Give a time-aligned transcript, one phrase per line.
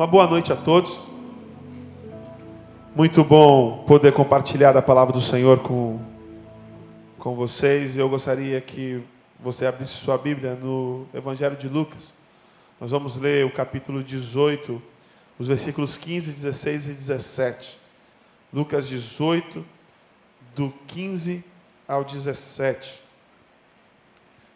[0.00, 1.04] Uma boa noite a todos.
[2.96, 6.00] Muito bom poder compartilhar a palavra do Senhor com,
[7.18, 7.98] com vocês.
[7.98, 9.02] Eu gostaria que
[9.38, 12.14] você abrisse sua Bíblia no Evangelho de Lucas.
[12.80, 14.80] Nós vamos ler o capítulo 18,
[15.38, 17.78] os versículos 15, 16 e 17.
[18.54, 19.62] Lucas 18,
[20.56, 21.44] do 15
[21.86, 23.02] ao 17.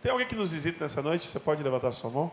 [0.01, 1.27] Tem alguém que nos visita nessa noite?
[1.27, 2.33] Você pode levantar sua mão?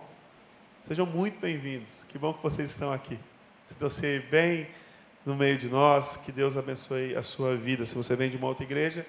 [0.82, 2.04] Sejam muito bem-vindos.
[2.10, 3.20] Que bom que vocês estão aqui.
[3.66, 4.68] Sintam-se bem
[5.24, 6.18] no meio de nós.
[6.18, 7.86] Que Deus abençoe a sua vida.
[7.86, 9.06] Se você vem de uma outra igreja,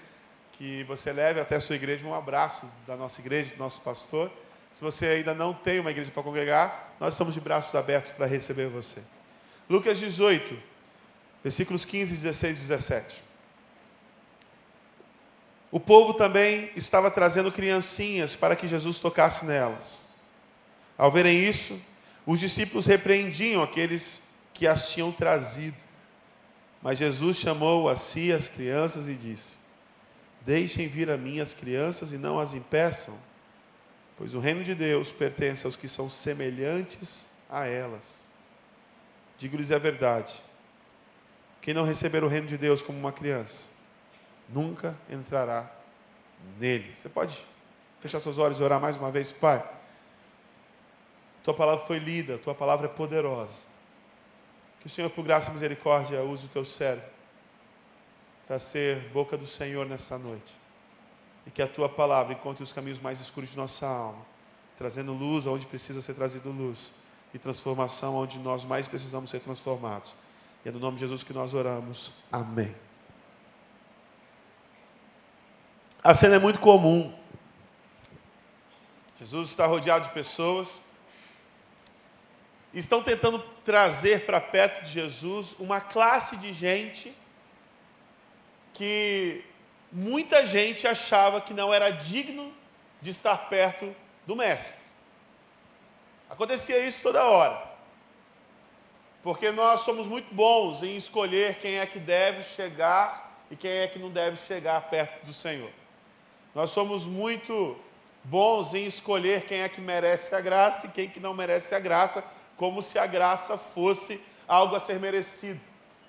[0.52, 4.30] que você leve até a sua igreja um abraço da nossa igreja, do nosso pastor.
[4.70, 8.26] Se você ainda não tem uma igreja para congregar, nós estamos de braços abertos para
[8.26, 9.00] receber você.
[9.66, 10.54] Lucas 18,
[11.42, 13.24] versículos 15, 16 e 17.
[15.70, 20.01] O povo também estava trazendo criancinhas para que Jesus tocasse nelas.
[20.96, 21.80] Ao verem isso,
[22.26, 24.22] os discípulos repreendiam aqueles
[24.54, 25.76] que as tinham trazido.
[26.80, 29.56] Mas Jesus chamou a si as crianças e disse:
[30.42, 33.18] Deixem vir a mim as crianças e não as impeçam,
[34.16, 38.22] pois o reino de Deus pertence aos que são semelhantes a elas.
[39.38, 40.34] Digo-lhes a verdade:
[41.60, 43.66] quem não receber o reino de Deus como uma criança,
[44.48, 45.70] nunca entrará
[46.58, 46.92] nele.
[46.94, 47.46] Você pode
[48.00, 49.64] fechar seus olhos e orar mais uma vez, Pai?
[51.42, 53.64] Tua palavra foi lida, tua palavra é poderosa.
[54.80, 57.10] Que o Senhor, por graça e misericórdia, use o teu cérebro
[58.46, 60.52] para ser boca do Senhor nessa noite.
[61.46, 64.22] E que a tua palavra encontre os caminhos mais escuros de nossa alma,
[64.76, 66.92] trazendo luz aonde precisa ser trazido luz
[67.34, 70.14] e transformação onde nós mais precisamos ser transformados.
[70.64, 72.12] E é no nome de Jesus que nós oramos.
[72.30, 72.74] Amém.
[76.04, 77.16] A cena é muito comum.
[79.20, 80.80] Jesus está rodeado de pessoas.
[82.72, 87.14] Estão tentando trazer para perto de Jesus uma classe de gente
[88.72, 89.44] que
[89.90, 92.52] muita gente achava que não era digno
[93.00, 93.94] de estar perto
[94.26, 94.82] do Mestre.
[96.30, 97.70] Acontecia isso toda hora.
[99.22, 103.86] Porque nós somos muito bons em escolher quem é que deve chegar e quem é
[103.86, 105.70] que não deve chegar perto do Senhor.
[106.54, 107.78] Nós somos muito
[108.24, 111.78] bons em escolher quem é que merece a graça e quem que não merece a
[111.78, 112.24] graça,
[112.62, 115.60] como se a graça fosse algo a ser merecido.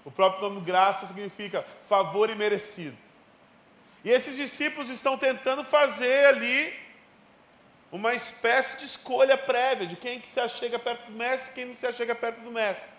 [0.05, 2.95] O próprio nome graça significa favor e merecido.
[4.03, 6.71] E esses discípulos estão tentando fazer ali
[7.91, 11.65] uma espécie de escolha prévia de quem que se achega perto do mestre e quem
[11.65, 12.91] não se achega perto do mestre.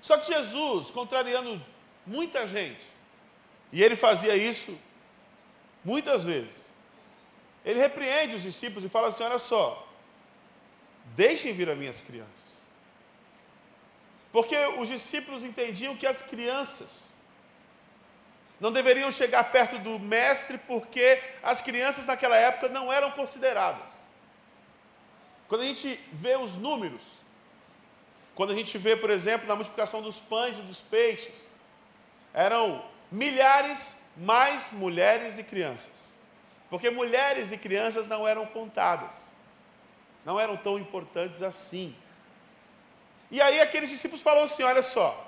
[0.00, 1.64] Só que Jesus, contrariando
[2.04, 2.84] muita gente,
[3.70, 4.76] e ele fazia isso
[5.84, 6.66] muitas vezes.
[7.64, 9.85] Ele repreende os discípulos e fala assim: olha só,
[11.16, 12.46] deixem vir as minhas crianças.
[14.30, 17.06] Porque os discípulos entendiam que as crianças
[18.60, 23.90] não deveriam chegar perto do mestre, porque as crianças naquela época não eram consideradas.
[25.48, 27.02] Quando a gente vê os números,
[28.34, 31.34] quando a gente vê, por exemplo, na multiplicação dos pães e dos peixes,
[32.34, 36.14] eram milhares mais mulheres e crianças.
[36.68, 39.14] Porque mulheres e crianças não eram contadas,
[40.26, 41.94] não eram tão importantes assim.
[43.30, 45.24] E aí aqueles discípulos falaram assim: olha só,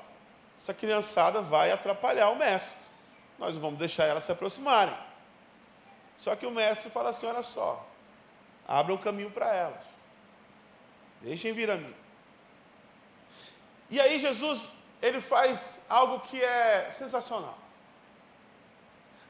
[0.61, 2.83] essa criançada vai atrapalhar o mestre,
[3.39, 4.95] nós vamos deixar elas se aproximarem.
[6.17, 7.87] Só que o mestre fala assim: olha só,
[8.67, 9.81] abra o caminho para elas,
[11.23, 11.95] deixem vir a mim.
[13.89, 14.69] E aí Jesus,
[15.01, 17.57] ele faz algo que é sensacional.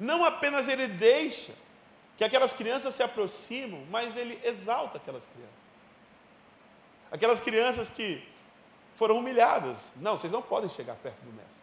[0.01, 1.53] Não apenas ele deixa
[2.17, 5.58] que aquelas crianças se aproximam, mas ele exalta aquelas crianças.
[7.11, 8.27] Aquelas crianças que
[8.95, 9.93] foram humilhadas.
[9.97, 11.63] Não, vocês não podem chegar perto do mestre.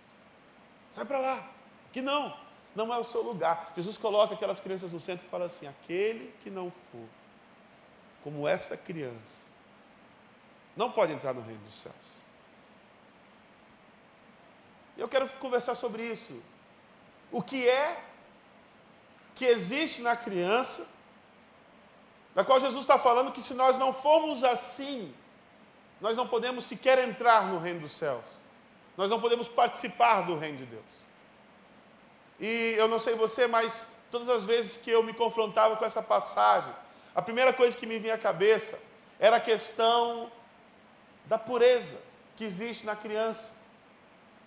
[0.90, 1.50] Sai para lá.
[1.92, 2.36] Que não,
[2.76, 3.74] não é o seu lugar.
[3.76, 7.08] Jesus coloca aquelas crianças no centro e fala assim: aquele que não for
[8.24, 9.46] como essa criança,
[10.76, 11.96] não pode entrar no reino dos céus.
[14.98, 16.42] Eu quero conversar sobre isso.
[17.32, 18.04] O que é
[19.36, 20.88] que existe na criança,
[22.34, 25.14] da qual Jesus está falando que se nós não formos assim,
[26.06, 28.24] nós não podemos sequer entrar no reino dos céus,
[28.96, 30.86] nós não podemos participar do reino de Deus.
[32.40, 36.04] E eu não sei você, mas todas as vezes que eu me confrontava com essa
[36.04, 36.72] passagem,
[37.16, 38.78] a primeira coisa que me vinha à cabeça
[39.20, 40.32] era a questão
[41.26, 41.98] da pureza
[42.36, 43.52] que existe na criança.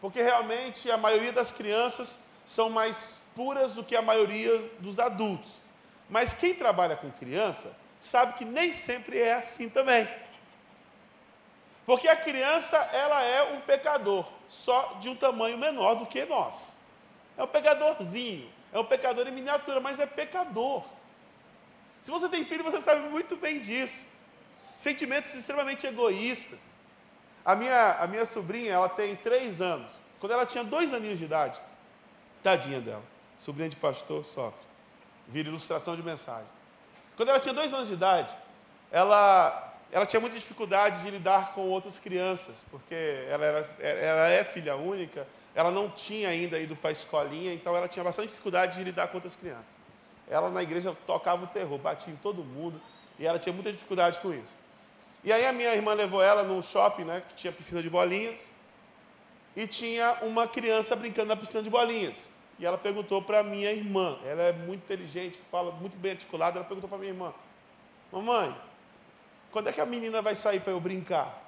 [0.00, 5.60] Porque realmente a maioria das crianças são mais puras do que a maioria dos adultos.
[6.08, 10.06] Mas quem trabalha com criança sabe que nem sempre é assim também.
[11.88, 16.76] Porque a criança, ela é um pecador, só de um tamanho menor do que nós.
[17.34, 20.84] É um pecadorzinho, é um pecador em miniatura, mas é pecador.
[22.02, 24.04] Se você tem filho, você sabe muito bem disso.
[24.76, 26.72] Sentimentos extremamente egoístas.
[27.42, 29.98] A minha, a minha sobrinha, ela tem três anos.
[30.20, 31.58] Quando ela tinha dois aninhos de idade,
[32.42, 33.02] tadinha dela,
[33.38, 34.60] sobrinha de pastor, sofre.
[35.26, 36.50] Vira ilustração de mensagem.
[37.16, 38.30] Quando ela tinha dois anos de idade,
[38.92, 42.94] ela, ela tinha muita dificuldade de lidar com outras crianças, porque
[43.28, 47.74] ela, era, ela é filha única, ela não tinha ainda ido para a escolinha, então
[47.74, 49.76] ela tinha bastante dificuldade de lidar com outras crianças.
[50.28, 52.80] Ela na igreja tocava o terror, batia em todo mundo,
[53.18, 54.54] e ela tinha muita dificuldade com isso.
[55.24, 58.40] E aí a minha irmã levou ela num shopping, né, que tinha piscina de bolinhas,
[59.56, 62.30] e tinha uma criança brincando na piscina de bolinhas.
[62.58, 66.66] E ela perguntou para minha irmã, ela é muito inteligente, fala muito bem articulada, ela
[66.66, 67.32] perguntou para minha irmã:
[68.12, 68.54] Mamãe,
[69.58, 71.42] quando é que a menina vai sair para eu brincar?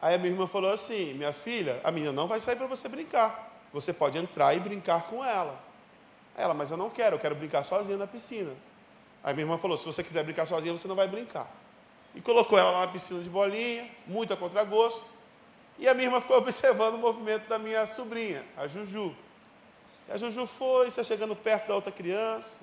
[0.00, 2.88] Aí a minha irmã falou assim: Minha filha, a menina não vai sair para você
[2.88, 3.50] brincar.
[3.72, 5.58] Você pode entrar e brincar com ela.
[6.36, 8.52] Ela, mas eu não quero, eu quero brincar sozinha na piscina.
[9.20, 11.50] Aí minha irmã falou: Se você quiser brincar sozinha, você não vai brincar.
[12.14, 15.04] E colocou ela lá na piscina de bolinha, muito a contragosto.
[15.80, 19.12] E a minha irmã ficou observando o movimento da minha sobrinha, a Juju.
[20.08, 22.60] E a Juju foi, está chegando perto da outra criança,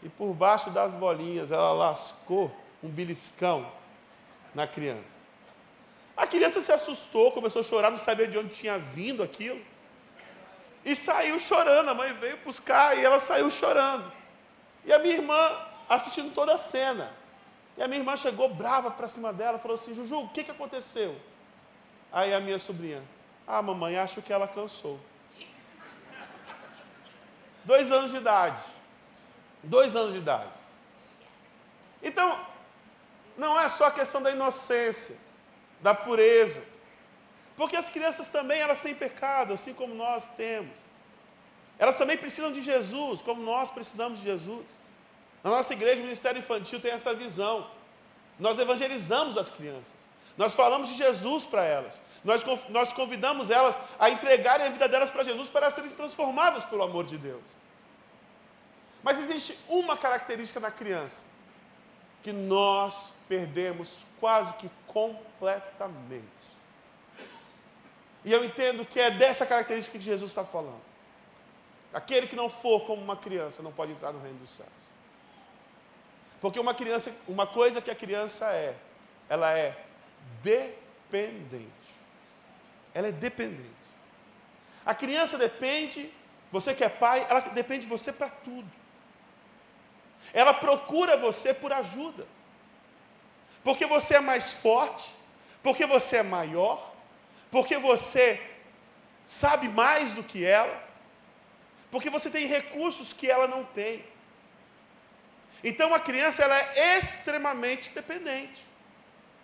[0.00, 3.70] e por baixo das bolinhas ela lascou um beliscão
[4.54, 5.22] na criança.
[6.16, 9.60] A criança se assustou, começou a chorar, não sabia de onde tinha vindo aquilo.
[10.84, 11.88] E saiu chorando.
[11.88, 14.12] A mãe veio buscar e ela saiu chorando.
[14.84, 17.12] E a minha irmã assistindo toda a cena.
[17.76, 20.50] E a minha irmã chegou brava para cima dela, falou assim: Juju, o que, que
[20.50, 21.16] aconteceu?
[22.12, 23.02] Aí a minha sobrinha:
[23.46, 25.00] Ah, mamãe, acho que ela cansou.
[27.64, 28.62] Dois anos de idade.
[29.62, 30.50] Dois anos de idade.
[32.02, 32.38] Então,
[33.42, 35.16] não é só a questão da inocência,
[35.80, 36.62] da pureza.
[37.56, 40.78] Porque as crianças também, elas têm pecado, assim como nós temos.
[41.78, 44.66] Elas também precisam de Jesus, como nós precisamos de Jesus.
[45.42, 47.68] Na nossa igreja, o Ministério Infantil tem essa visão.
[48.38, 49.98] Nós evangelizamos as crianças.
[50.38, 51.94] Nós falamos de Jesus para elas.
[52.24, 57.04] Nós, convidamos elas a entregarem a vida delas para Jesus para serem transformadas pelo amor
[57.04, 57.42] de Deus.
[59.02, 61.31] Mas existe uma característica na criança
[62.22, 66.26] que nós perdemos quase que completamente.
[68.24, 70.80] E eu entendo que é dessa característica que Jesus está falando.
[71.92, 74.68] Aquele que não for como uma criança não pode entrar no reino dos céus.
[76.40, 78.76] Porque uma criança, uma coisa que a criança é,
[79.28, 79.76] ela é
[80.42, 81.68] dependente.
[82.94, 83.70] Ela é dependente.
[84.84, 86.12] A criança depende,
[86.50, 88.81] você que é pai, ela depende de você para tudo.
[90.32, 92.26] Ela procura você por ajuda.
[93.62, 95.14] Porque você é mais forte,
[95.62, 96.92] porque você é maior,
[97.50, 98.40] porque você
[99.24, 100.82] sabe mais do que ela,
[101.90, 104.04] porque você tem recursos que ela não tem.
[105.62, 108.66] Então a criança ela é extremamente dependente.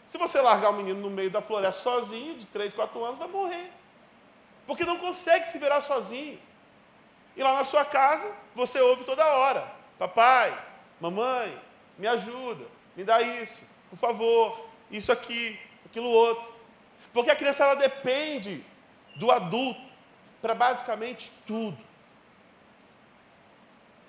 [0.07, 3.29] Se você largar o menino no meio da floresta sozinho, de 3, 4 anos, vai
[3.29, 3.71] morrer.
[4.67, 6.41] Porque não consegue se virar sozinho.
[7.37, 10.57] E lá na sua casa, você ouve toda hora: Papai,
[11.01, 11.61] mamãe,
[11.97, 12.65] me ajuda,
[12.97, 13.61] me dá isso,
[13.91, 16.53] por favor, isso aqui, aquilo outro.
[17.13, 18.65] Porque a criança ela depende
[19.17, 19.81] do adulto
[20.41, 21.79] para basicamente tudo.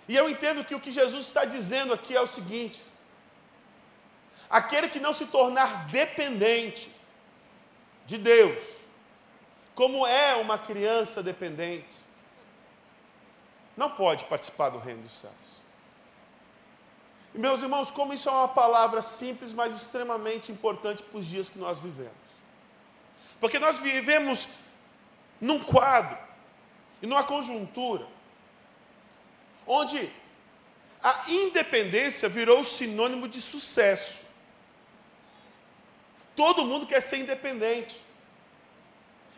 [0.07, 2.83] E eu entendo que o que Jesus está dizendo aqui é o seguinte:
[4.49, 6.91] Aquele que não se tornar dependente
[8.07, 8.57] de Deus,
[9.75, 11.95] como é uma criança dependente,
[13.77, 15.58] não pode participar do reino dos céus.
[17.39, 21.57] Meus irmãos, como isso é uma palavra simples, mas extremamente importante para os dias que
[21.57, 22.11] nós vivemos.
[23.39, 24.45] Porque nós vivemos
[25.39, 26.17] num quadro
[27.01, 28.05] e numa conjuntura
[29.65, 30.11] onde
[31.01, 34.25] a independência virou sinônimo de sucesso.
[36.35, 38.03] Todo mundo quer ser independente.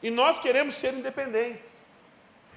[0.01, 1.69] E nós queremos ser independentes.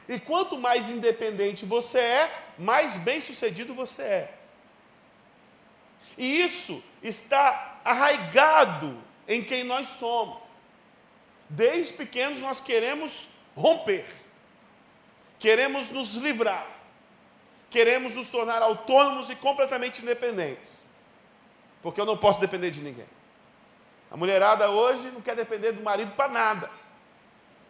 [0.08, 4.43] E quanto mais independente você é, mais bem-sucedido você é.
[6.16, 10.42] E isso está arraigado em quem nós somos.
[11.48, 14.06] Desde pequenos nós queremos romper,
[15.38, 16.66] queremos nos livrar,
[17.70, 20.82] queremos nos tornar autônomos e completamente independentes,
[21.82, 23.06] porque eu não posso depender de ninguém.
[24.10, 26.70] A mulherada hoje não quer depender do marido para nada.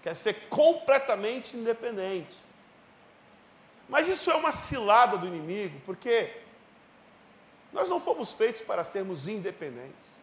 [0.02, 2.36] Quer ser completamente independente.
[3.88, 6.30] Mas isso é uma cilada do inimigo, porque
[7.75, 10.14] nós não fomos feitos para sermos independentes.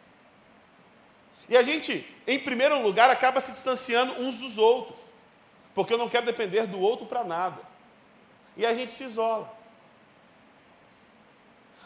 [1.50, 4.98] E a gente, em primeiro lugar, acaba se distanciando uns dos outros,
[5.76, 7.62] porque eu não quero depender do outro para nada.
[8.56, 9.54] E a gente se isola.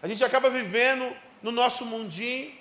[0.04, 2.56] A gente acaba vivendo no nosso mundinho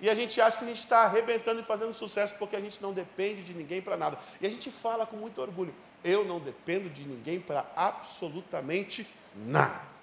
[0.00, 2.80] e a gente acha que a gente está arrebentando e fazendo sucesso porque a gente
[2.80, 4.18] não depende de ninguém para nada.
[4.40, 9.95] E a gente fala com muito orgulho: eu não dependo de ninguém para absolutamente nada.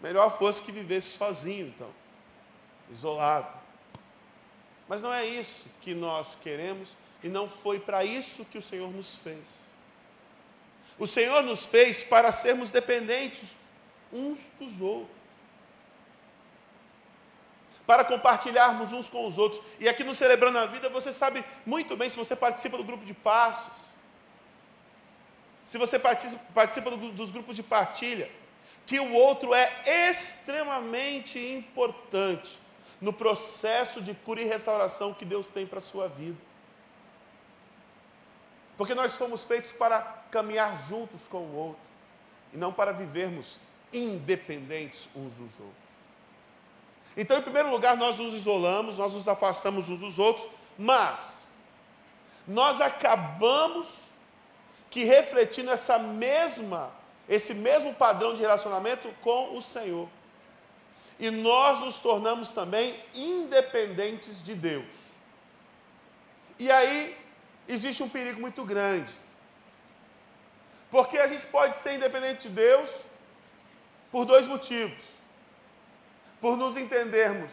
[0.00, 1.90] Melhor fosse que vivesse sozinho, então,
[2.90, 3.54] isolado.
[4.88, 8.90] Mas não é isso que nós queremos e não foi para isso que o Senhor
[8.92, 9.66] nos fez.
[10.98, 13.54] O Senhor nos fez para sermos dependentes
[14.12, 15.16] uns dos outros
[17.86, 19.62] para compartilharmos uns com os outros.
[19.78, 23.04] E aqui no Celebrando a Vida, você sabe muito bem, se você participa do grupo
[23.04, 23.70] de passos,
[25.64, 28.30] se você participa, participa do, dos grupos de partilha,
[28.86, 29.70] que o outro é
[30.08, 32.58] extremamente importante
[33.00, 36.38] no processo de cura e restauração que Deus tem para a sua vida.
[38.76, 40.00] Porque nós fomos feitos para
[40.30, 41.82] caminhar juntos com o outro,
[42.52, 43.58] e não para vivermos
[43.92, 45.86] independentes uns dos outros.
[47.16, 50.46] Então, em primeiro lugar, nós nos isolamos, nós nos afastamos uns dos outros,
[50.78, 51.48] mas
[52.46, 54.00] nós acabamos
[54.90, 56.90] que refletindo essa mesma,
[57.28, 60.08] esse mesmo padrão de relacionamento com o Senhor.
[61.18, 64.84] E nós nos tornamos também independentes de Deus.
[66.58, 67.16] E aí
[67.66, 69.12] existe um perigo muito grande.
[70.90, 72.90] Porque a gente pode ser independente de Deus
[74.10, 75.16] por dois motivos
[76.40, 77.50] por nos entendermos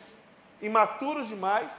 [0.61, 1.71] imaturos demais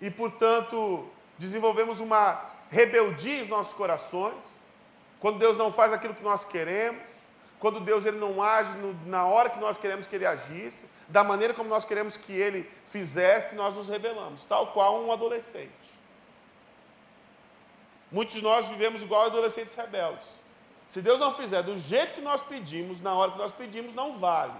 [0.00, 1.08] e, portanto,
[1.38, 4.36] desenvolvemos uma rebeldia em nossos corações,
[5.20, 7.02] quando Deus não faz aquilo que nós queremos,
[7.58, 11.24] quando Deus ele não age no, na hora que nós queremos que Ele agisse, da
[11.24, 15.72] maneira como nós queremos que Ele fizesse, nós nos rebelamos, tal qual um adolescente.
[18.10, 20.26] Muitos de nós vivemos igual adolescentes rebeldes.
[20.88, 24.18] Se Deus não fizer do jeito que nós pedimos, na hora que nós pedimos, não
[24.18, 24.54] vale.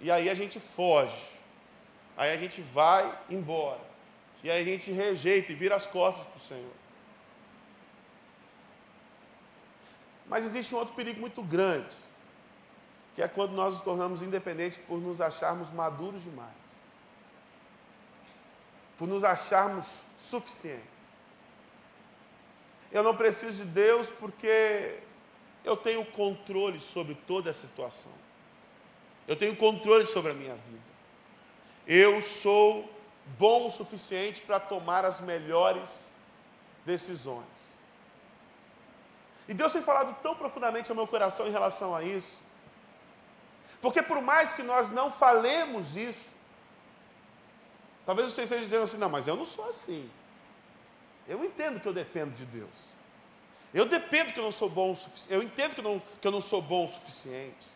[0.00, 1.30] E aí a gente foge.
[2.16, 3.80] Aí a gente vai embora.
[4.42, 6.81] E aí a gente rejeita e vira as costas para o Senhor.
[10.32, 11.94] Mas existe um outro perigo muito grande,
[13.14, 16.48] que é quando nós nos tornamos independentes por nos acharmos maduros demais,
[18.96, 21.18] por nos acharmos suficientes.
[22.90, 25.00] Eu não preciso de Deus porque
[25.62, 28.12] eu tenho controle sobre toda essa situação.
[29.28, 30.92] Eu tenho controle sobre a minha vida.
[31.86, 32.90] Eu sou
[33.38, 36.10] bom o suficiente para tomar as melhores
[36.86, 37.71] decisões.
[39.48, 42.40] E Deus tem falado tão profundamente ao meu coração em relação a isso.
[43.80, 46.30] Porque por mais que nós não falemos isso,
[48.06, 50.08] talvez você esteja dizendo assim, não, mas eu não sou assim.
[51.28, 52.92] Eu entendo que eu dependo de Deus.
[53.74, 54.96] Eu dependo que eu não sou bom.
[55.28, 57.72] Eu entendo que não, que eu não sou bom o suficiente.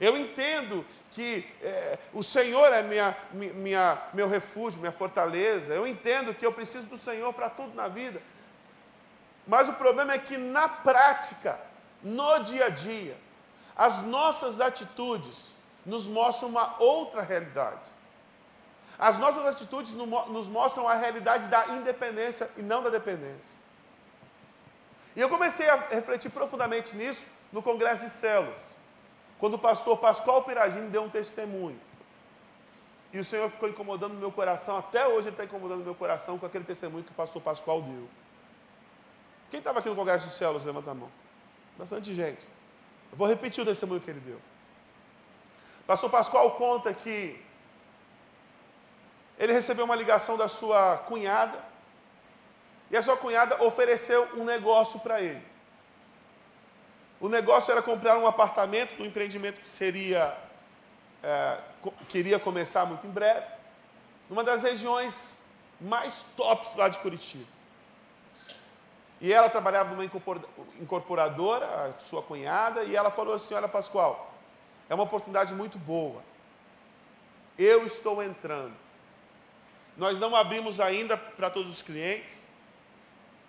[0.00, 5.72] Eu entendo que é, o Senhor é minha, minha, meu refúgio, minha fortaleza.
[5.72, 8.20] Eu entendo que eu preciso do Senhor para tudo na vida.
[9.48, 11.58] Mas o problema é que na prática,
[12.02, 13.16] no dia a dia,
[13.74, 15.52] as nossas atitudes
[15.86, 17.90] nos mostram uma outra realidade.
[18.98, 23.56] As nossas atitudes nos mostram a realidade da independência e não da dependência.
[25.16, 28.60] E eu comecei a refletir profundamente nisso no Congresso de Células
[29.38, 31.80] quando o pastor Pascoal Piragini deu um testemunho.
[33.12, 36.44] E o Senhor ficou incomodando meu coração, até hoje ele está incomodando meu coração com
[36.44, 38.08] aquele testemunho que o pastor Pascoal deu.
[39.50, 41.10] Quem estava aqui no Congresso de Células, levanta a mão.
[41.78, 42.46] Bastante gente.
[43.10, 44.40] Eu vou repetir o testemunho que ele deu.
[45.86, 47.42] Pastor Pascoal conta que
[49.38, 51.64] ele recebeu uma ligação da sua cunhada,
[52.90, 55.42] e a sua cunhada ofereceu um negócio para ele.
[57.20, 60.36] O negócio era comprar um apartamento, um empreendimento que seria,
[61.22, 61.58] é,
[62.08, 63.46] queria começar muito em breve,
[64.28, 65.38] numa das regiões
[65.80, 67.57] mais tops lá de Curitiba.
[69.20, 70.04] E ela trabalhava numa
[70.80, 74.32] incorporadora, a sua cunhada, e ela falou assim: Olha, Pascoal,
[74.88, 76.22] é uma oportunidade muito boa.
[77.58, 78.74] Eu estou entrando.
[79.96, 82.46] Nós não abrimos ainda para todos os clientes,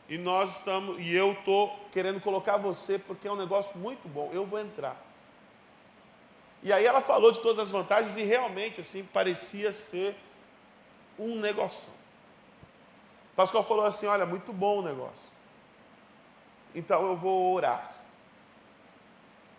[0.08, 4.32] e nós estamos, e eu estou querendo colocar você porque é um negócio muito bom,
[4.34, 5.00] eu vou entrar.
[6.64, 10.16] E aí ela falou de todas as vantagens e realmente assim parecia ser
[11.18, 11.88] um negócio.
[13.36, 15.39] Pascoal falou assim: olha, muito bom o negócio.
[16.74, 17.92] Então eu vou orar.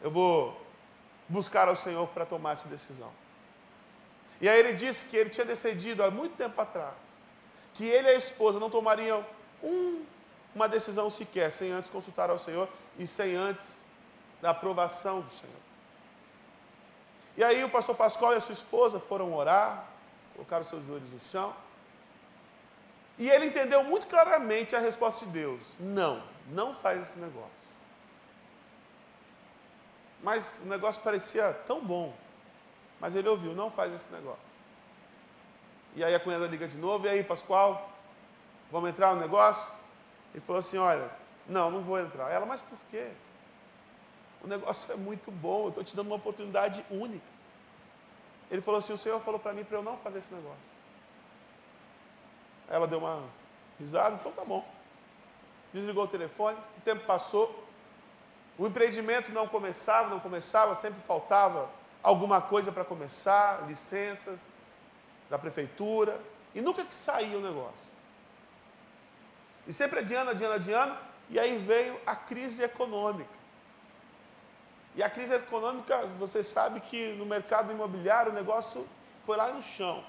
[0.00, 0.60] Eu vou
[1.28, 3.10] buscar ao Senhor para tomar essa decisão.
[4.40, 7.10] E aí ele disse que ele tinha decidido há muito tempo atrás
[7.80, 9.24] que ele e a esposa não tomariam
[9.62, 10.04] um,
[10.54, 13.80] uma decisão sequer sem antes consultar ao Senhor e sem antes
[14.42, 15.56] da aprovação do Senhor.
[17.38, 19.86] E aí o pastor Pascoal e a sua esposa foram orar,
[20.34, 21.54] colocaram seus joelhos no chão.
[23.20, 27.50] E ele entendeu muito claramente a resposta de Deus: não, não faz esse negócio.
[30.22, 32.14] Mas o negócio parecia tão bom.
[32.98, 34.40] Mas ele ouviu: não faz esse negócio.
[35.94, 37.92] E aí a cunhada liga de novo: e aí, Pascoal,
[38.72, 39.70] vamos entrar no negócio?
[40.32, 41.10] Ele falou assim: olha,
[41.46, 42.30] não, não vou entrar.
[42.30, 43.12] Ela, mas por quê?
[44.42, 47.26] O negócio é muito bom, eu estou te dando uma oportunidade única.
[48.50, 50.79] Ele falou assim: o Senhor falou para mim para eu não fazer esse negócio.
[52.70, 53.22] Ela deu uma
[53.78, 54.66] risada, então tá bom.
[55.72, 57.66] Desligou o telefone, o tempo passou,
[58.56, 61.68] o empreendimento não começava, não começava, sempre faltava
[62.02, 64.50] alguma coisa para começar, licenças
[65.28, 66.20] da prefeitura,
[66.54, 67.90] e nunca que saía o negócio.
[69.66, 70.96] E sempre adiando, adiando, adiando,
[71.28, 73.40] e aí veio a crise econômica.
[74.96, 78.86] E a crise econômica, você sabe que no mercado imobiliário o negócio
[79.22, 80.04] foi lá no chão.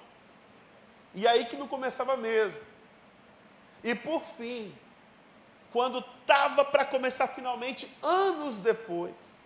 [1.13, 2.62] E aí que não começava mesmo.
[3.84, 4.74] E por fim,
[5.72, 9.41] quando estava para começar finalmente, anos depois,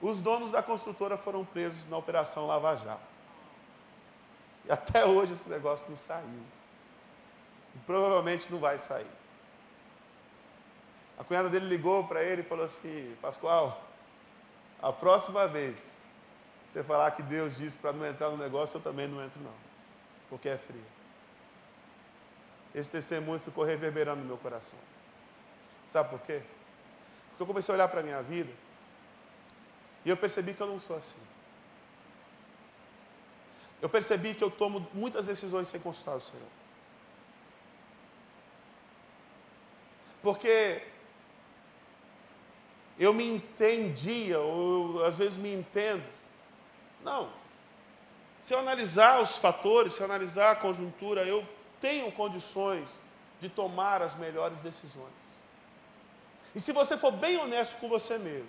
[0.00, 3.00] os donos da construtora foram presos na Operação Lava Jato.
[4.66, 6.42] E até hoje esse negócio não saiu.
[7.74, 9.06] E provavelmente não vai sair.
[11.18, 13.82] A cunhada dele ligou para ele e falou assim: Pascoal,
[14.82, 15.78] a próxima vez
[16.68, 19.50] você falar que Deus disse para não entrar no negócio, eu também não entro, não,
[20.28, 20.84] porque é frio.
[22.74, 24.78] Esse testemunho ficou reverberando no meu coração.
[25.90, 26.42] Sabe por quê?
[27.30, 28.52] Porque eu comecei a olhar para a minha vida
[30.04, 31.20] e eu percebi que eu não sou assim.
[33.80, 36.48] Eu percebi que eu tomo muitas decisões sem consultar o Senhor.
[40.22, 40.82] Porque
[42.98, 46.04] eu me entendia, ou às vezes me entendo.
[47.04, 47.30] Não.
[48.46, 51.44] Se eu analisar os fatores, se eu analisar a conjuntura, eu
[51.80, 52.88] tenho condições
[53.40, 55.24] de tomar as melhores decisões.
[56.54, 58.48] E se você for bem honesto com você mesmo,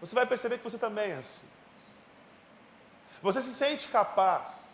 [0.00, 1.46] você vai perceber que você também é assim.
[3.22, 4.64] Você se sente capaz.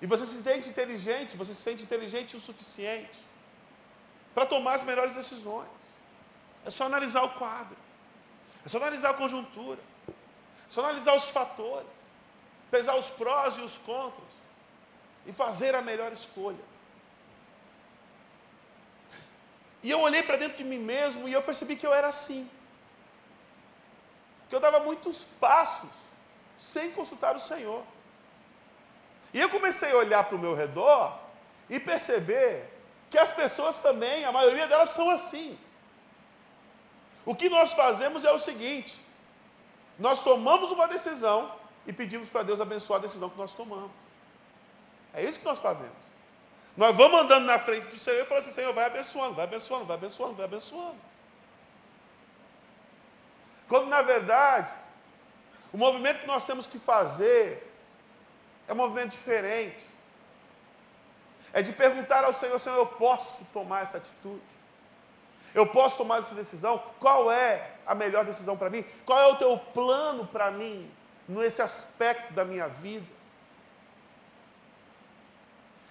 [0.00, 3.18] E você se sente inteligente, você se sente inteligente o suficiente
[4.32, 5.66] para tomar as melhores decisões.
[6.64, 7.76] É só analisar o quadro.
[8.64, 9.80] É só analisar a conjuntura.
[10.08, 10.12] É
[10.68, 12.05] só analisar os fatores.
[12.70, 14.34] Pesar os prós e os contras.
[15.26, 16.64] E fazer a melhor escolha.
[19.82, 22.50] E eu olhei para dentro de mim mesmo e eu percebi que eu era assim.
[24.48, 25.90] Que eu dava muitos passos
[26.58, 27.84] sem consultar o Senhor.
[29.32, 31.18] E eu comecei a olhar para o meu redor
[31.68, 32.68] e perceber
[33.10, 35.58] que as pessoas também, a maioria delas são assim.
[37.24, 39.00] O que nós fazemos é o seguinte:
[39.98, 41.52] nós tomamos uma decisão
[41.86, 43.90] e pedimos para Deus abençoar a decisão que nós tomamos.
[45.14, 46.06] É isso que nós fazemos.
[46.76, 49.86] Nós vamos andando na frente do Senhor e falamos assim: Senhor, vai abençoando, vai abençoando,
[49.86, 50.96] vai abençoando, vai abençoando.
[53.68, 54.72] Quando na verdade,
[55.72, 57.72] o movimento que nós temos que fazer
[58.68, 59.84] é um movimento diferente.
[61.52, 64.42] É de perguntar ao Senhor: Senhor, eu posso tomar essa atitude?
[65.54, 66.82] Eu posso tomar essa decisão?
[67.00, 68.84] Qual é a melhor decisão para mim?
[69.06, 70.90] Qual é o teu plano para mim
[71.28, 73.06] nesse aspecto da minha vida?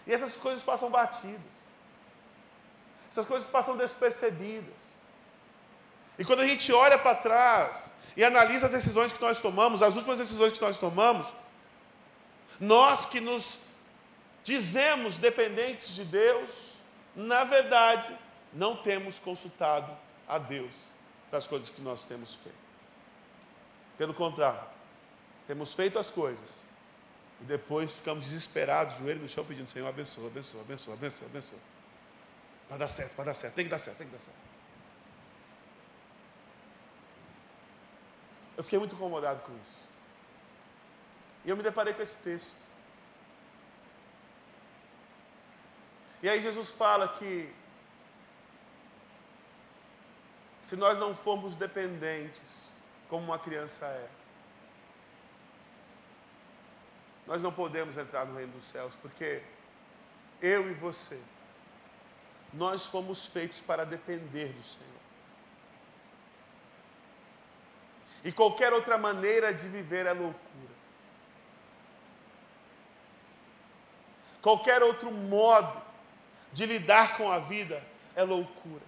[0.07, 1.41] E essas coisas passam batidas.
[3.09, 4.75] Essas coisas passam despercebidas.
[6.17, 9.95] E quando a gente olha para trás e analisa as decisões que nós tomamos, as
[9.95, 11.31] últimas decisões que nós tomamos,
[12.59, 13.57] nós que nos
[14.43, 16.73] dizemos dependentes de Deus,
[17.15, 18.15] na verdade,
[18.53, 19.91] não temos consultado
[20.27, 20.71] a Deus
[21.29, 22.55] para as coisas que nós temos feito.
[23.97, 24.74] Pelo contrário,
[25.47, 26.49] temos feito as coisas
[27.41, 31.59] e depois ficamos desesperados, joelho no chão, pedindo: Senhor, abençoa, abençoa, abençoa, abençoa, abençoa.
[32.67, 34.37] Para dar certo, para dar certo, tem que dar certo, tem que dar certo.
[38.57, 39.85] Eu fiquei muito incomodado com isso.
[41.43, 42.55] E eu me deparei com esse texto.
[46.23, 47.53] E aí Jesus fala que
[50.63, 52.41] se nós não formos dependentes,
[53.07, 54.09] como uma criança é,
[57.25, 59.41] nós não podemos entrar no reino dos céus, porque
[60.41, 61.19] eu e você,
[62.53, 64.85] nós fomos feitos para depender do Senhor.
[68.23, 70.75] E qualquer outra maneira de viver é loucura.
[74.45, 75.81] qualquer outro modo
[76.53, 77.83] de lidar com a vida
[78.15, 78.83] é loucura.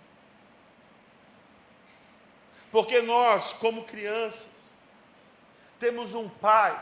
[2.71, 4.51] Porque nós, como crianças,
[5.79, 6.79] temos um pai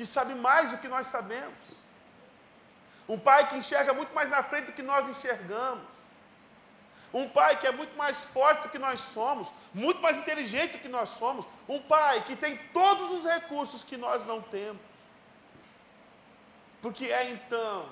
[0.00, 1.58] que sabe mais do que nós sabemos.
[3.06, 5.84] Um pai que enxerga muito mais na frente do que nós enxergamos.
[7.12, 10.78] Um pai que é muito mais forte do que nós somos, muito mais inteligente do
[10.78, 11.46] que nós somos.
[11.68, 14.80] Um pai que tem todos os recursos que nós não temos.
[16.80, 17.86] Porque é então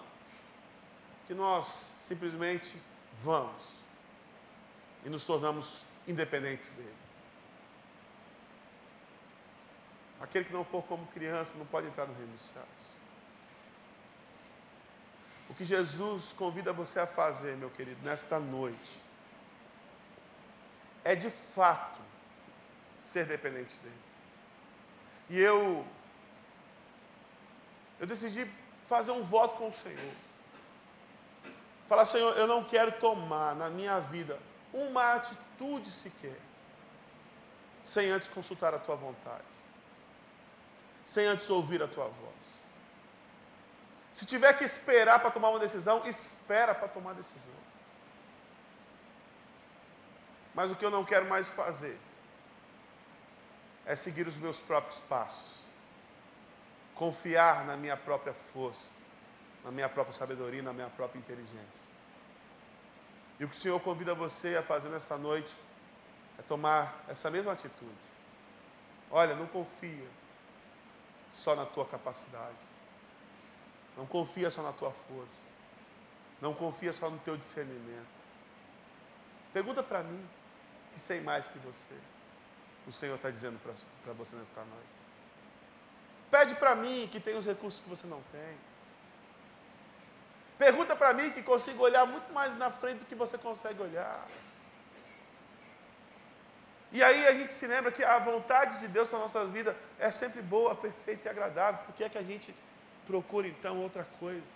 [1.26, 2.74] que nós simplesmente
[3.22, 3.62] vamos
[5.04, 7.07] e nos tornamos independentes dele.
[10.20, 12.66] Aquele que não for como criança não pode entrar no reino dos céus.
[15.48, 19.02] O que Jesus convida você a fazer, meu querido, nesta noite,
[21.04, 22.00] é de fato
[23.02, 23.94] ser dependente dele.
[25.30, 25.86] E eu,
[27.98, 28.50] eu decidi
[28.86, 30.14] fazer um voto com o Senhor.
[31.86, 34.38] Falar, Senhor, eu não quero tomar na minha vida
[34.72, 36.38] uma atitude sequer,
[37.82, 39.44] sem antes consultar a tua vontade,
[41.08, 42.34] sem antes ouvir a tua voz.
[44.12, 47.54] Se tiver que esperar para tomar uma decisão, espera para tomar decisão.
[50.54, 51.98] Mas o que eu não quero mais fazer
[53.86, 55.60] é seguir os meus próprios passos,
[56.94, 58.90] confiar na minha própria força,
[59.64, 61.88] na minha própria sabedoria, na minha própria inteligência.
[63.40, 65.54] E o que o Senhor convida você a fazer nessa noite
[66.38, 67.96] é tomar essa mesma atitude.
[69.10, 70.06] Olha, não confia
[71.38, 72.56] só na tua capacidade.
[73.96, 75.42] Não confia só na tua força.
[76.40, 78.18] Não confia só no teu discernimento.
[79.52, 80.28] Pergunta para mim,
[80.92, 81.94] que sei mais que você.
[82.86, 83.58] O Senhor está dizendo
[84.04, 84.98] para você nesta noite.
[86.30, 88.58] Pede para mim que tem os recursos que você não tem.
[90.58, 94.26] Pergunta para mim que consigo olhar muito mais na frente do que você consegue olhar.
[96.90, 99.76] E aí a gente se lembra que a vontade de Deus para a nossa vida
[99.98, 101.84] é sempre boa, perfeita e agradável.
[101.84, 102.54] Por que é que a gente
[103.06, 104.46] procura então outra coisa?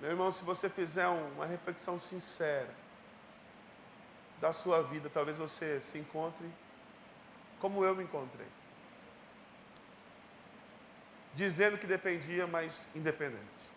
[0.00, 2.70] Meu irmão, se você fizer uma reflexão sincera
[4.40, 6.46] da sua vida, talvez você se encontre
[7.60, 8.46] como eu me encontrei
[11.34, 13.73] dizendo que dependia, mas independente.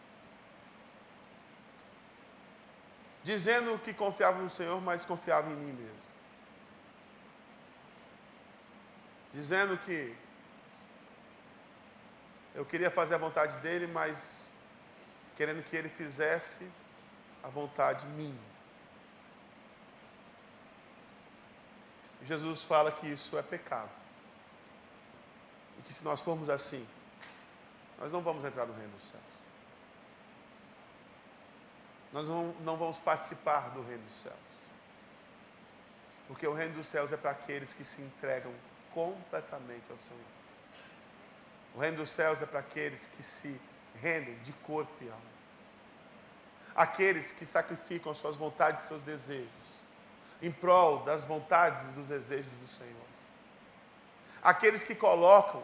[3.28, 6.08] Dizendo que confiava no Senhor, mas confiava em mim mesmo.
[9.34, 10.16] Dizendo que
[12.56, 14.50] eu queria fazer a vontade dele, mas
[15.36, 16.72] querendo que ele fizesse
[17.44, 18.48] a vontade minha.
[22.24, 23.92] Jesus fala que isso é pecado.
[25.80, 26.88] E que se nós formos assim,
[28.00, 29.27] nós não vamos entrar no reino dos céus.
[32.14, 34.36] Nós não, vamos participar do reino dos céus.
[36.28, 38.54] Porque o reino dos céus é para aqueles que se entregam
[38.94, 40.38] completamente ao Senhor.
[41.76, 43.60] O reino dos céus é para aqueles que se
[44.02, 45.38] rendem de corpo e alma.
[46.76, 49.68] Aqueles que sacrificam as suas vontades e seus desejos
[50.42, 53.08] em prol das vontades e dos desejos do Senhor.
[54.42, 55.64] Aqueles que colocam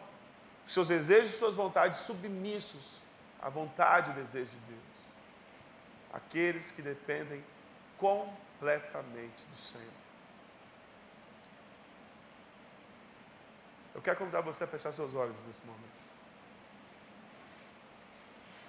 [0.66, 3.02] seus desejos e suas vontades submissos
[3.42, 4.93] à vontade e desejo de Deus.
[6.14, 7.44] Aqueles que dependem
[7.98, 10.04] completamente do Senhor.
[13.96, 16.04] Eu quero convidar você a fechar seus olhos nesse momento.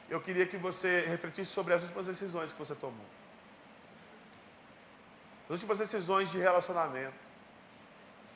[0.09, 3.07] Eu queria que você refletisse sobre as últimas decisões que você tomou.
[5.44, 7.18] As últimas decisões de relacionamento.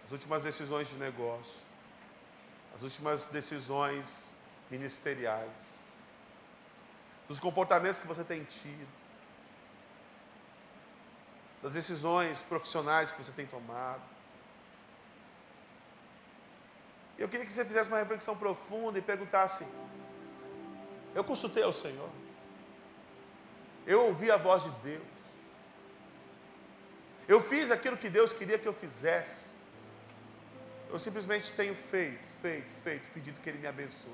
[0.07, 1.69] As últimas decisões de negócio
[2.79, 4.31] as últimas decisões
[4.71, 5.51] ministeriais,
[7.27, 8.87] dos comportamentos que você tem tido,
[11.63, 14.03] das decisões profissionais que você tem tomado.
[17.19, 19.67] Eu queria que você fizesse uma reflexão profunda e perguntasse:
[21.15, 22.11] Eu consultei ao Senhor,
[23.87, 25.03] eu ouvi a voz de Deus,
[27.27, 29.47] eu fiz aquilo que Deus queria que eu fizesse,
[30.91, 34.13] eu simplesmente tenho feito feito, feito, pedido que Ele me abençoe.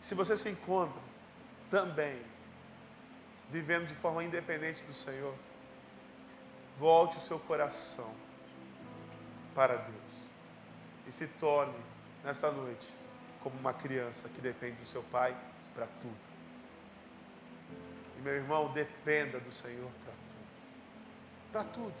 [0.00, 1.00] Se você se encontra
[1.70, 2.20] também
[3.50, 5.34] vivendo de forma independente do Senhor,
[6.78, 8.12] volte o seu coração
[9.54, 10.10] para Deus
[11.06, 11.78] e se torne
[12.24, 12.94] nesta noite
[13.42, 15.36] como uma criança que depende do seu pai
[15.74, 16.30] para tudo.
[18.18, 21.52] E meu irmão, dependa do Senhor para tudo.
[21.52, 21.94] Para tudo.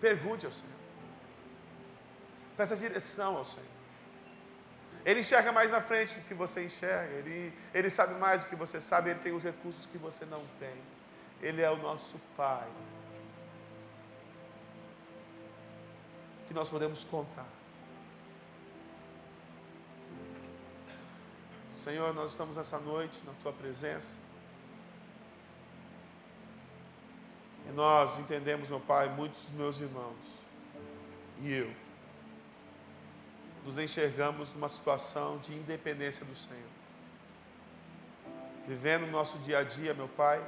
[0.00, 0.72] Pergunte ao Senhor.
[2.56, 3.81] Peça direção ao Senhor.
[5.04, 7.12] Ele enxerga mais na frente do que você enxerga.
[7.14, 9.10] Ele, ele sabe mais do que você sabe.
[9.10, 10.74] Ele tem os recursos que você não tem.
[11.40, 12.68] Ele é o nosso Pai.
[16.46, 17.46] Que nós podemos contar.
[21.72, 24.16] Senhor, nós estamos essa noite na tua presença.
[27.68, 30.42] E nós entendemos, meu Pai, muitos dos meus irmãos
[31.42, 31.81] e eu
[33.64, 36.70] nos enxergamos numa situação de independência do Senhor.
[38.66, 40.42] Vivendo o nosso dia a dia, meu Pai,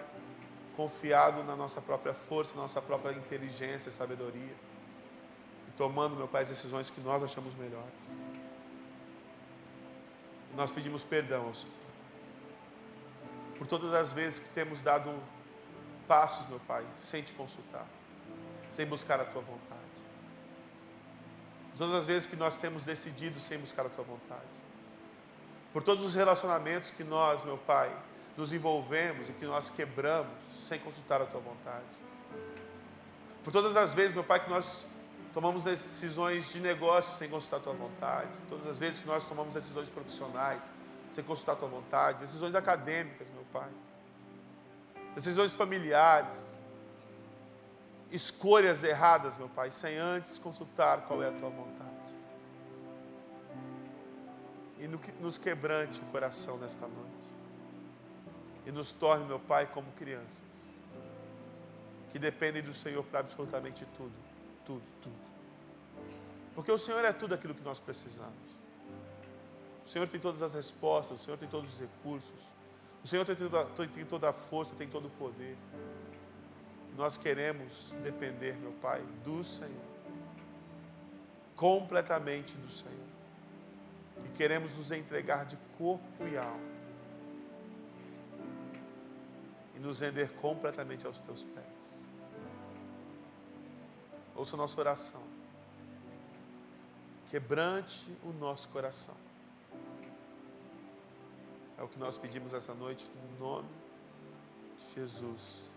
[0.77, 4.55] confiado na nossa própria força, na nossa própria inteligência e sabedoria.
[5.69, 8.13] E tomando, meu Pai, as decisões que nós achamos melhores.
[10.57, 11.75] Nós pedimos perdão Senhor.
[13.59, 15.13] Por todas as vezes que temos dado
[16.09, 17.87] passos, meu Pai, sem te consultar,
[18.71, 20.04] sem buscar a tua vontade.
[21.77, 24.43] Todas as vezes que nós temos decidido sem buscar a tua vontade.
[25.73, 27.95] Por todos os relacionamentos que nós, meu Pai,
[28.37, 30.33] nos envolvemos e que nós quebramos
[30.67, 31.85] sem consultar a tua vontade.
[33.43, 34.87] Por todas as vezes, meu Pai, que nós
[35.33, 38.31] tomamos decisões de negócio sem consultar a tua vontade.
[38.49, 40.73] Todas as vezes que nós tomamos decisões profissionais
[41.11, 42.21] sem consultar a tua vontade.
[42.21, 43.69] Decisões acadêmicas, meu Pai.
[45.15, 46.54] Decisões familiares
[48.11, 51.91] escolhas erradas, meu Pai, sem antes consultar qual é a tua vontade.
[54.79, 54.89] E
[55.21, 57.11] nos quebrante o coração nesta noite.
[58.67, 60.43] E nos torne, meu Pai, como crianças.
[62.11, 64.13] Que dependem do Senhor para absolutamente tudo.
[64.65, 65.25] Tudo, tudo.
[66.55, 68.55] Porque o Senhor é tudo aquilo que nós precisamos.
[69.85, 72.55] O Senhor tem todas as respostas, o Senhor tem todos os recursos.
[73.03, 75.57] O Senhor tem toda, tem toda a força, tem todo o poder.
[76.97, 79.95] Nós queremos depender, meu Pai, do Senhor.
[81.57, 82.95] Completamente do Senhor.
[84.25, 86.75] E queremos nos entregar de corpo e alma.
[89.75, 91.65] E nos render completamente aos teus pés.
[94.37, 95.23] Ouça a nossa oração.
[97.29, 99.17] Quebrante o nosso coração.
[101.77, 103.69] É o que nós pedimos essa noite no nome
[104.79, 105.74] de Jesus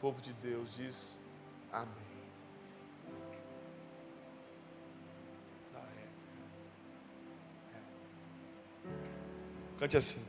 [0.00, 1.18] povo de Deus diz
[1.72, 1.88] amém.
[5.74, 6.06] Ah, é.
[7.76, 7.80] É.
[9.78, 10.22] Cante assim.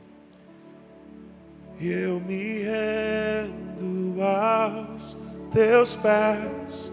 [1.80, 5.14] Eu me rendo aos
[5.52, 6.90] teus pés,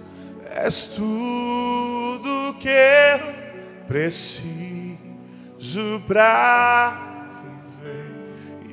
[0.52, 3.34] és tudo que eu
[3.88, 4.98] preciso
[6.06, 7.42] para
[7.82, 8.14] viver.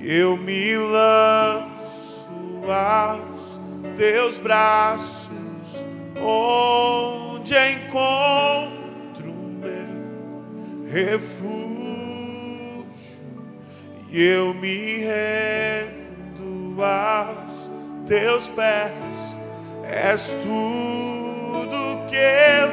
[0.03, 2.29] Eu me lanço
[2.69, 3.40] aos
[3.97, 5.31] teus braços,
[6.21, 11.71] onde encontro meu refúgio,
[14.11, 17.71] e eu me rendo aos
[18.07, 19.39] teus pés,
[19.85, 22.71] és tudo que eu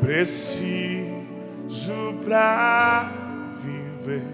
[0.00, 1.14] preciso
[2.24, 3.12] para
[3.58, 4.26] viver,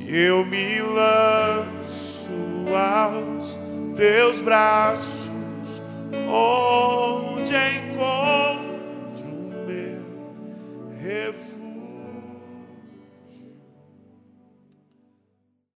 [0.00, 2.30] e eu me lanço
[2.74, 3.58] aos
[3.96, 5.23] teus braços
[6.28, 9.30] onde encontro
[9.66, 10.02] meu
[11.00, 11.43] refúgio.